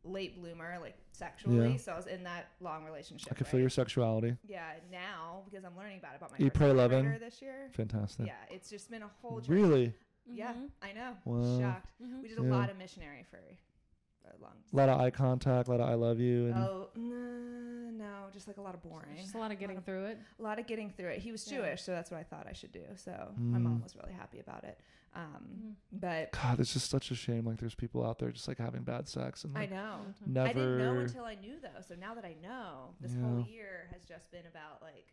[0.03, 1.71] late bloomer, like sexually.
[1.71, 1.77] Yeah.
[1.77, 3.31] So I was in that long relationship.
[3.31, 3.51] I can right?
[3.51, 4.35] feel your sexuality.
[4.47, 7.03] Yeah, now because I'm learning about it about my Eat, first Pray, Loving.
[7.03, 7.69] vibrator this year.
[7.73, 8.27] Fantastic.
[8.27, 9.61] Yeah, it's just been a whole journey.
[9.61, 9.93] Really?
[10.31, 10.69] Yeah, Mhm.
[10.81, 11.17] I know.
[11.25, 11.59] Wow.
[11.59, 11.91] Shocked.
[12.01, 12.21] Mhm.
[12.21, 12.49] We did a Yeah.
[12.51, 14.53] lot of missionary for a long.
[14.71, 15.67] A lot of eye contact.
[15.67, 16.47] A lot of I love you.
[16.47, 19.15] And Oh no, no, just like a lot of boring.
[19.17, 20.19] Just a lot of getting through it.
[20.37, 21.19] a lot of getting through it.
[21.19, 21.57] He was Yeah.
[21.57, 22.83] Jewish, so that's what I thought I should do.
[22.95, 23.83] So my mom Mm.
[23.83, 24.79] was really happy about it.
[25.15, 25.99] Um, Mhm.
[25.99, 27.45] But God, it's just such a shame.
[27.45, 30.01] Like there's people out there just like having bad sex and I know.
[30.25, 30.49] never.
[30.49, 31.81] I didn't know until I knew though.
[31.87, 35.07] So now that I know, this whole year has just been about like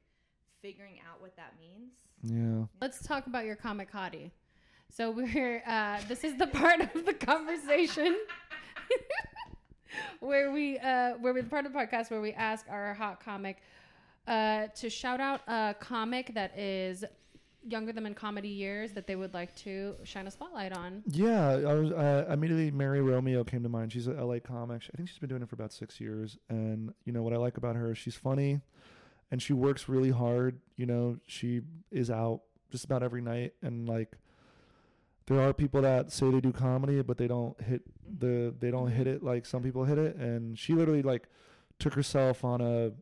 [0.61, 1.93] figuring out what that means.
[2.23, 2.67] yeah.
[2.81, 4.31] Let's talk about your comic hottie.
[4.91, 8.17] So we're uh, this is the part of the conversation
[10.21, 13.23] where we uh, where we the part of the podcast where we ask our hot
[13.25, 13.59] comic
[14.27, 17.05] uh, to shout out a comic that is
[17.67, 21.03] younger than in comedy years that they would like to shine a spotlight on.
[21.07, 23.93] Yeah, I was uh, immediately Mary Romeo came to mind.
[23.93, 24.83] She's a LA comic.
[24.93, 26.39] I think she's been doing it for about six years.
[26.49, 27.93] And you know what I like about her?
[27.93, 28.61] is She's funny,
[29.31, 30.61] and she works really hard.
[30.77, 34.17] You know, she is out just about every night, and like,
[35.27, 37.83] there are people that say they do comedy, but they don't hit
[38.19, 40.17] the they don't hit it like some people hit it.
[40.17, 41.29] And she literally like
[41.79, 42.93] took herself on a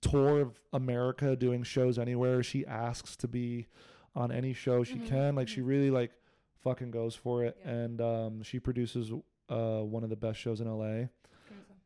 [0.00, 2.42] tour of America doing shows anywhere.
[2.42, 3.66] She asks to be
[4.14, 5.06] on any show she Mhm.
[5.08, 5.34] can.
[5.34, 6.12] Like she really like
[6.60, 7.70] fucking goes for it Yeah.
[7.72, 9.12] and um she produces
[9.50, 11.08] uh one of the best shows in LA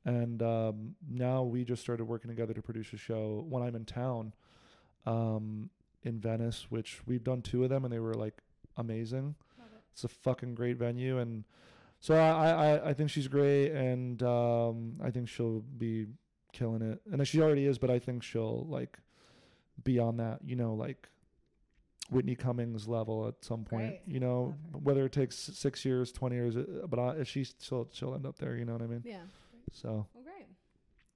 [0.05, 3.85] and um now we just started working together to produce a show when I'm in
[3.85, 4.35] town
[5.07, 5.71] um
[6.03, 8.41] in Venice which we've done two of them and they were like
[8.77, 9.35] amazing.
[9.59, 9.65] It.
[9.93, 11.45] It's a fucking great venue and
[11.99, 16.07] so I I I think she's great and um I think she'll be
[16.53, 17.01] killing it.
[17.11, 19.01] And she already is but I think she'll like
[19.83, 21.09] be on that, you know, like
[22.11, 24.01] Whitney Cummings level at some point, Great.
[24.07, 27.89] you know, whether it takes six years, twenty years, uh, but I, if she's she'll
[27.93, 29.03] she'll end up there, you know what I mean?
[29.05, 29.19] Yeah.
[29.73, 30.47] So Well, great.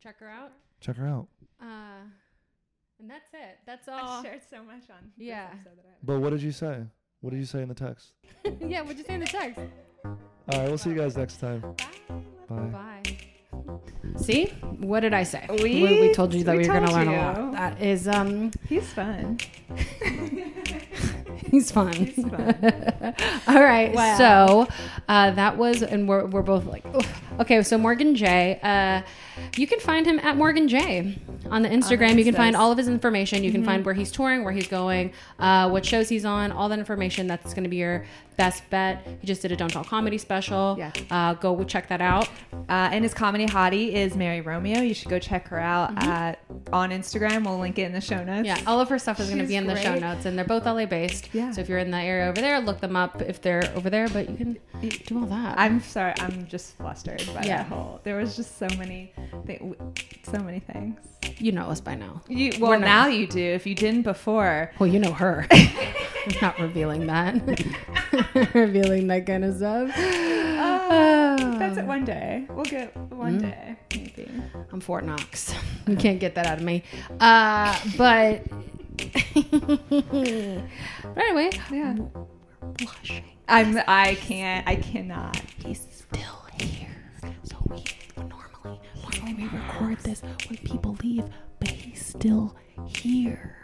[0.02, 0.52] Check her out.
[0.80, 1.28] check her out.
[1.60, 2.04] Uh,
[3.00, 3.58] and that's it.
[3.66, 4.20] That's all.
[4.20, 5.48] I shared so much on Yeah.
[5.52, 6.84] episode that I But what did you say?
[7.20, 8.12] What did you say in the text?
[8.60, 8.82] yeah.
[8.82, 9.60] What'd you say in the text?
[10.04, 11.60] All right, we'll see you guys next time.
[11.60, 12.14] Bye.
[12.48, 12.56] Bye.
[13.04, 13.31] Bye.
[14.16, 14.46] See,
[14.80, 15.46] what did I say?
[15.48, 17.52] We- we told you that we we, were going to learn a lot.
[17.52, 19.38] That is, um, He's fun.
[21.50, 21.92] he's fun.
[21.92, 22.54] He's fun.
[23.48, 24.18] All right, Wow.
[24.18, 24.68] so
[25.08, 27.22] uh, that was, and we're, we're both like, Oof.
[27.40, 27.62] okay.
[27.62, 29.02] So Morgan Jay, uh,
[29.56, 31.18] you can find him at Morgan Jay
[31.50, 32.16] on the Instagram.
[32.18, 33.42] you can find all of his information.
[33.44, 36.68] You can find where he's touring, where he's going, uh, what shows he's on, all
[36.68, 37.26] that information.
[37.26, 38.04] That's going to be your
[38.36, 39.06] best bet.
[39.20, 40.76] He just did a Don't Tell Comedy special.
[40.78, 40.90] Yeah.
[41.10, 42.28] uh, go check that out.
[42.68, 44.80] Uh, and his comedy hottie is Mary Romeo.
[44.80, 46.38] You should go check her out at
[46.72, 47.44] on Instagram.
[47.44, 48.46] We'll link it in the show notes.
[48.46, 50.44] Yeah, all of her stuff is going to be in the show notes, and they're
[50.46, 51.21] both LA based.
[51.32, 51.50] Yeah.
[51.52, 54.08] So if you're in the area over there, look them up if they're over there.
[54.08, 54.58] But you can
[55.06, 55.58] do all that.
[55.58, 56.14] I'm sorry.
[56.18, 57.58] I'm just flustered by Yeah.
[57.58, 58.00] that whole.
[58.04, 59.12] There was just so many,
[59.46, 59.60] thi-
[60.24, 60.98] so many things.
[61.38, 62.20] you know us by now.
[62.28, 63.40] You We're well not- now you do.
[63.42, 65.46] If you didn't before, Well, you know her.
[65.52, 67.34] I'm not revealing that.
[68.54, 69.90] revealing that kind of stuff.
[69.96, 71.84] uh, that's it.
[71.84, 73.42] One day we'll get one Mm.
[73.42, 74.28] day maybe.
[74.72, 75.54] I'm Fort Knox.
[75.86, 76.82] You can't get that out of me.
[77.20, 78.42] Uh, but,
[79.92, 81.94] but anyway, Yeah.
[82.60, 83.24] blushing.
[83.48, 83.78] I'm.
[83.88, 84.66] I can't.
[84.68, 85.40] I cannot.
[85.64, 86.88] He's still here.
[87.44, 87.84] So we
[88.16, 91.24] normally normally we record this when people leave,
[91.58, 93.56] but he's still here.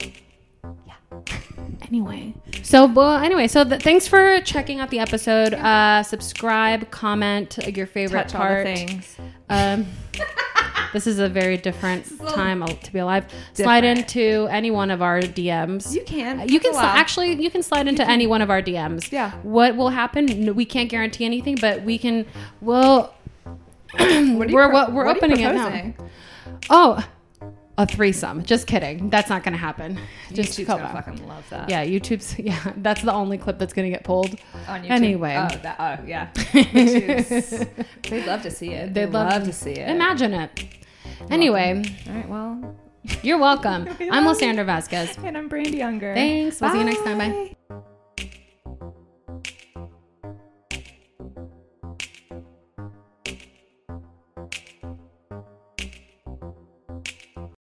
[0.00, 0.94] Yeah.
[1.82, 5.54] Anyway, so well, anyway, so th- thanks for checking out the episode.
[5.54, 8.64] Uh, subscribe, comment your favorite Touch all the part.
[8.66, 9.16] things.
[9.48, 9.86] Um,
[10.92, 13.26] This is a very different This is a little time to be alive.
[13.54, 15.94] Slide into any one of our DMs.
[15.94, 16.48] You can.
[16.48, 19.10] You can oh, sli- actually you can slide into any one of our DMs.
[19.10, 19.32] Yeah.
[19.42, 20.54] What will happen?
[20.54, 22.26] We can't guarantee anything, but we can.
[22.60, 23.14] Well,
[23.92, 25.94] What are you we're pro- we're what are you opening it now.
[26.70, 27.06] Oh,
[27.78, 28.42] a threesome.
[28.44, 29.10] Just kidding.
[29.10, 29.98] That's not going to happen.
[30.32, 31.68] Just YouTube's gonna fucking love that.
[31.68, 32.38] Yeah, YouTube's.
[32.42, 34.36] Yeah, that's the only clip that's going to get pulled.
[34.66, 34.90] On YouTube.
[34.90, 35.36] Anyway.
[35.36, 36.30] Oh, that, oh yeah.
[38.02, 38.92] They'd love to see it.
[38.94, 39.88] They'd They'd love love, to see it.
[39.88, 40.64] Imagine it.
[41.30, 42.28] Anyway, All right.
[42.28, 42.76] Well,
[43.22, 43.88] you're welcome.
[43.98, 44.24] We I'm.
[44.24, 45.22] Lisandra Vazquez.
[45.24, 46.14] and I'm Brandi Unger.
[46.14, 46.60] Thanks.
[46.60, 47.18] We'll see you next time.
[47.18, 47.54] Bye.
[47.68, 47.82] Bye.